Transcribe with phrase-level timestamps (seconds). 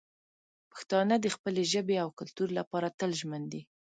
[0.71, 3.61] پښتانه د خپلې ژبې او کلتور لپاره تل ژمن دي.